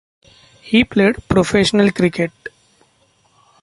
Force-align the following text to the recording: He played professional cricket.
He 0.63 0.83
played 0.83 1.17
professional 1.29 1.91
cricket. 1.91 2.31